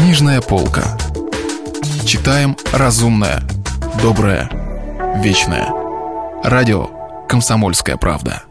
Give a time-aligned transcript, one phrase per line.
[0.00, 0.96] Книжная полка.
[2.06, 3.42] Читаем разумное,
[4.00, 4.48] доброе,
[5.24, 5.66] вечное.
[6.44, 6.88] Радио
[7.28, 8.44] «Комсомольская правда».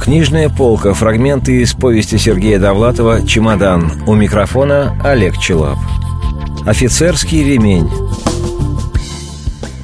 [0.00, 0.94] Книжная полка.
[0.94, 4.04] Фрагменты из повести Сергея Довлатова «Чемодан».
[4.06, 5.78] У микрофона Олег Челап.
[6.64, 7.90] Офицерский ремень.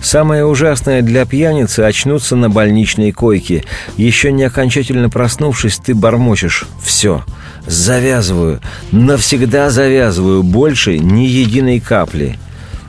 [0.03, 3.65] Самое ужасное для пьяницы– очнуться на больничной койке.
[3.97, 7.23] Еще не окончательно проснувшись, ты бормочешь «Все,
[7.67, 8.61] завязываю,
[8.93, 12.39] навсегда завязываю, больше ни единой капли».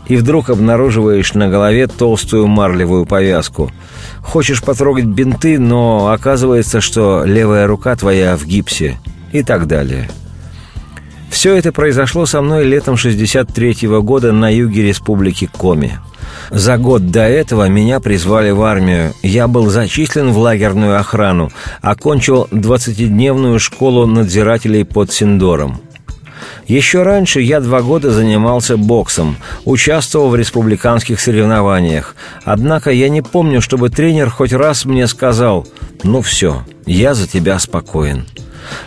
[0.07, 3.71] И вдруг обнаруживаешь на голове толстую марлевую повязку.
[4.21, 8.98] Хочешь потрогать бинты, но оказывается, что левая рука твоя в гипсе.
[9.31, 10.09] И так далее.
[11.29, 15.99] Все это произошло со мной летом 63 -го года на юге республики Коми–
[16.49, 19.13] за год до этого меня призвали в армию.
[19.21, 25.81] Я был зачислен в лагерную охрану, окончил 20-дневную школу надзирателей под Синдором.
[26.67, 32.15] Еще раньше я два года занимался боксом, участвовал в республиканских соревнованиях.
[32.45, 35.68] Однако я не помню, чтобы тренер хоть раз мне сказал
[36.04, 38.26] «Ну все, я за тебя спокоен».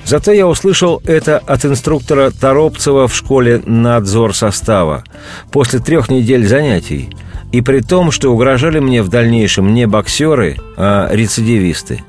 [0.05, 5.05] Зато я услышал это от инструктора Торопцева в школе «Надзор состава»
[5.51, 7.11] после трех недель занятий.
[7.53, 12.03] И при том, что угрожали мне в дальнейшем не боксеры, а рецидивисты.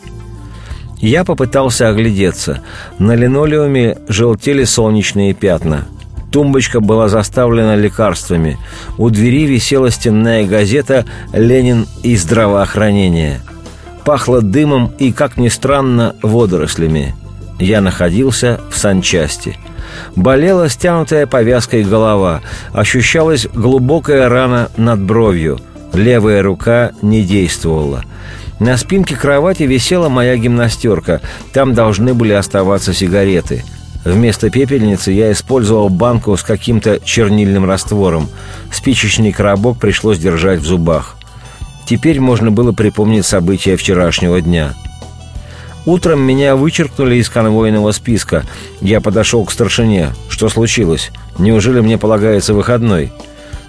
[0.98, 2.62] Я попытался оглядеться.
[2.98, 5.86] На линолеуме желтели солнечные пятна.
[6.32, 8.58] Тумбочка была заставлена лекарствами.
[8.98, 13.42] У двери висела стенная газета «Ленин и здравоохранение».
[14.04, 17.16] Пахло дымом и, как ни странно, водорослями.
[17.60, 19.58] Я находился в санчасти–
[20.16, 22.42] Болела стянутая повязкой голова,
[22.74, 25.60] ощущалась глубокая рана над бровью,
[25.94, 28.04] левая рука не действовала.
[28.60, 31.22] На спинке кровати висела моя гимнастерка,
[31.52, 33.64] там должны были оставаться сигареты.
[34.06, 38.30] Вместо пепельницы я использовал банку с каким-то чернильным раствором.
[38.72, 41.18] Спичечный коробок пришлось держать в зубах.
[41.88, 44.74] Теперь можно было припомнить события вчерашнего дня–
[45.86, 48.44] Утром меня вычеркнули из конвойного списка.
[48.82, 50.14] Я подошел к старшине.
[50.30, 51.12] Что случилось?
[51.38, 53.12] Неужели мне полагается выходной?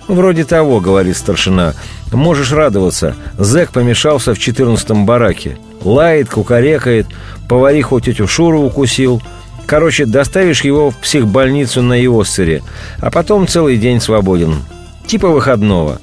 [0.09, 1.75] «Вроде того»,— говорит старшина.
[2.12, 3.16] «Можешь радоваться.
[3.38, 5.59] Зэк помешался в четырнадцатом бараке.
[5.82, 7.06] Лает, кукарекает,
[7.49, 9.21] повариху тетю Шуру укусил.
[9.66, 12.62] Короче, доставишь его в психбольницу на Иоссере,
[13.00, 14.62] а потом целый день свободен.
[15.06, 16.00] Типа выходного.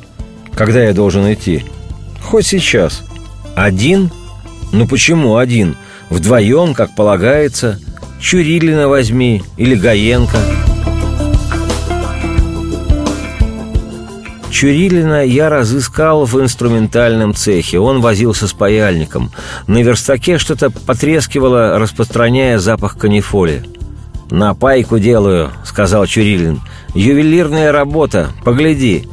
[0.53, 1.65] Когда я должен идти?
[2.21, 3.03] Хоть сейчас.
[3.55, 4.11] Один?
[4.73, 5.77] Ну почему один?
[6.13, 7.79] Вдвоем, как полагается.
[8.21, 10.37] Чурилина возьми или Гаенко.
[14.51, 17.79] Чурилина я разыскал в инструментальном цехе.
[17.79, 19.31] Он возился с паяльником.
[19.65, 23.63] На верстаке что-то потрескивало, распространяя запах канифоли.
[24.29, 26.61] «На пайку делаю»,— сказал Чурилин.
[26.93, 29.07] «Ювелирная работа, погляди»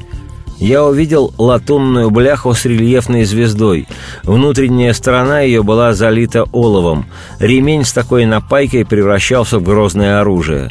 [0.61, 3.89] я увидел латунную бляху с рельефной звездой.
[4.23, 7.07] Внутренняя сторона ее была залита оловом.
[7.39, 10.71] Ремень с такой напайкой превращался в грозное оружие.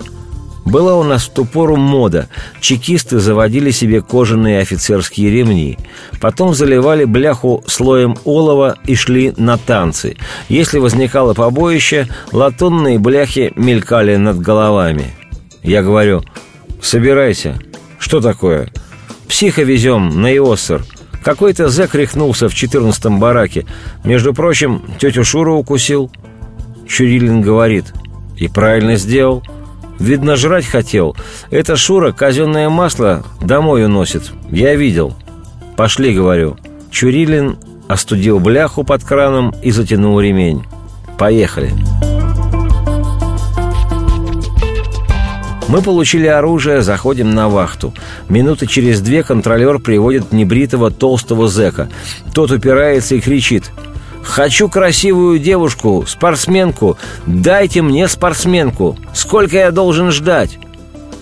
[0.64, 2.30] Была у нас в ту пору мода.
[2.62, 5.80] Чекисты заводили себе кожаные офицерские ремни.
[6.22, 10.18] Потом заливали бляху слоем олова и шли на танцы.
[10.48, 15.16] Если возникало побоище, латунные бляхи мелькали над головами.
[15.64, 16.22] Я говорю,
[16.80, 17.58] собирайся.
[17.98, 18.70] Что такое?
[19.30, 20.84] Психа везем на Иоссер.
[21.24, 23.66] Какой-то зэк рехнулся в четырнадцатом бараке.
[24.04, 26.12] Между прочим, тетю Шуру укусил.
[26.88, 27.94] Чурилин говорит.
[28.36, 29.44] И правильно сделал.
[30.00, 31.16] Видно, жрать хотел.
[31.52, 34.32] Это Шура казенное масло домой уносит.
[34.50, 35.16] Я видел.
[35.78, 36.58] Пошли, говорю.
[36.90, 37.58] Чурилин
[37.88, 40.64] остудил бляху под краном и затянул ремень.
[41.20, 41.72] Поехали.
[45.70, 47.94] Мы получили оружие, заходим на вахту.
[48.28, 51.90] Минуты через две контролер приводит небритого толстого зэка.
[52.34, 53.72] Тот упирается и кричит
[54.24, 56.98] «Хочу красивую девушку, спортсменку!
[57.28, 58.98] Дайте мне спортсменку!
[59.14, 60.58] Сколько я должен ждать?»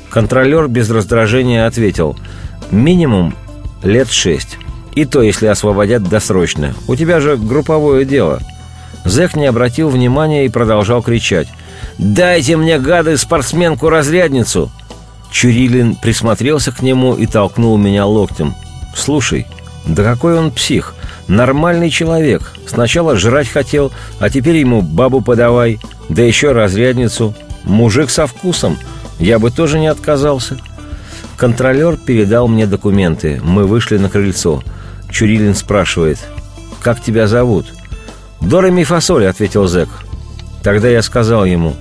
[0.10, 2.18] Контролер без раздражения ответил
[2.72, 3.36] «Минимум
[3.84, 4.58] лет шесть.
[4.96, 6.74] И то, если освободят досрочно.
[6.88, 8.40] У тебя же групповое дело».
[9.04, 11.50] Зэк не обратил внимания и продолжал кричать–
[11.98, 14.72] «Дайте мне, гады, спортсменку-разрядницу!»
[15.32, 18.56] Чурилин присмотрелся к нему и толкнул меня локтем.
[18.96, 19.48] «Слушай,
[19.86, 20.94] да какой он псих!
[21.28, 22.54] Нормальный человек.
[22.66, 27.34] Сначала жрать хотел, а теперь ему бабу подавай, да еще разрядницу.
[27.64, 28.78] Мужик со вкусом.
[29.20, 30.58] Я бы тоже не отказался».
[31.36, 33.40] Контролер передал мне документы.
[33.44, 34.64] Мы вышли на крыльцо.
[35.12, 36.20] Чурилин спрашивает,
[36.82, 37.68] «Как тебя зовут?»
[38.42, 39.90] «Дора Мифасоль»,— ответил зэк.
[40.64, 41.76] Тогда я сказал ему,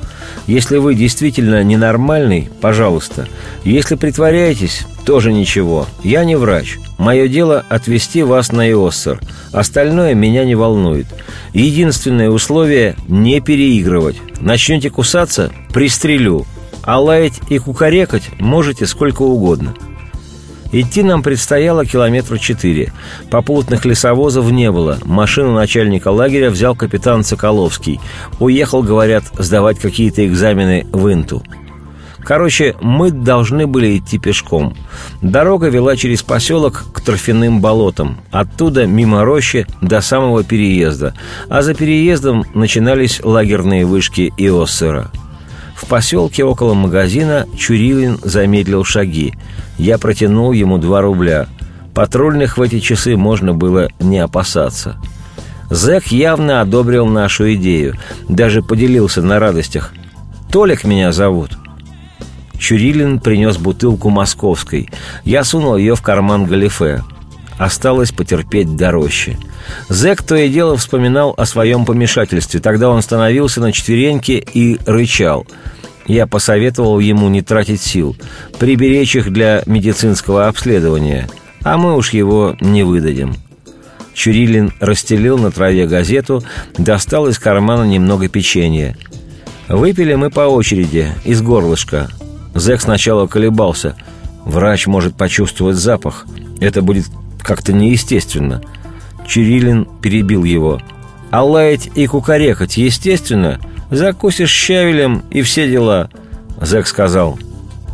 [0.46, 3.26] Если вы действительно ненормальный, пожалуйста.
[3.64, 5.86] Если притворяетесь, тоже ничего.
[6.04, 6.78] Я не врач.
[6.98, 9.20] Мое дело– отвести вас на Иоссер.
[9.52, 11.06] Остальное меня не волнует.
[11.52, 14.16] Единственное условие– не переигрывать.
[14.40, 16.46] Начнете кусаться– пристрелю.
[16.82, 19.74] А лаять и кукарекать можете сколько угодно–
[20.72, 22.92] Идти нам предстояло километра четыре.
[23.30, 24.98] Попутных лесовозов не было.
[25.04, 28.00] Машину начальника лагеря взял капитан Соколовский.
[28.40, 31.42] Уехал, говорят, сдавать какие-то экзамены в Инту.
[32.24, 34.76] Короче, мы должны были идти пешком.
[35.22, 38.18] Дорога вела через поселок к торфяным болотам.
[38.32, 41.14] Оттуда мимо рощи до самого переезда.
[41.48, 45.12] А за переездом начинались лагерные вышки Иоссера–
[45.76, 49.34] в поселке около магазина Чурилин замедлил шаги.
[49.76, 51.48] Я протянул ему два рубля.
[51.94, 54.96] Патрульных в эти часы можно было не опасаться.
[55.68, 57.96] Зэк явно одобрил нашу идею,
[58.28, 59.92] даже поделился на радостях.
[60.50, 61.58] «Толик меня зовут».
[62.58, 64.88] Чурилин принес бутылку московской.
[65.24, 67.02] Я сунул ее в карман галифе.
[67.58, 68.96] Осталось потерпеть до.
[69.88, 72.60] Зэк то и дело вспоминал о своем помешательстве.
[72.60, 75.46] Тогда он становился на четвереньки и рычал.
[76.06, 78.16] Я посоветовал ему не тратить сил,
[78.58, 81.28] приберечь их для медицинского обследования,
[81.64, 83.34] а мы уж его не выдадим.
[84.14, 86.44] Чурилин расстелил на траве газету,
[86.78, 88.96] достал из кармана немного печенья.
[89.68, 92.08] Выпили мы по очереди, из горлышка.
[92.54, 93.96] Зэк сначала колебался.
[94.44, 96.24] Врач может почувствовать запах.
[96.60, 97.06] Это будет
[97.46, 98.60] как-то неестественно.
[99.24, 100.80] Чурилин перебил его.
[101.30, 103.60] «А лаять и кукарекать естественно?
[103.90, 106.10] Закусишь щавелем и все дела».
[106.60, 107.38] Зэк сказал.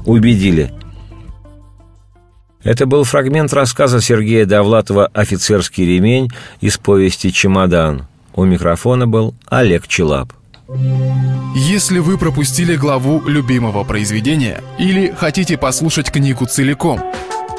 [0.07, 0.73] «Убедили».
[2.63, 8.07] Это был фрагмент рассказа Сергея Довлатова «Офицерский ремень» из повести «Чемодан».
[8.35, 10.33] У микрофона был Олег Челап.
[11.55, 17.03] Если вы пропустили главу любимого произведения или хотите послушать книгу целиком–